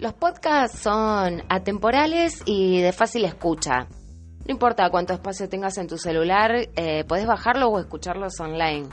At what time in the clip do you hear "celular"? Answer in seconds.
5.98-6.52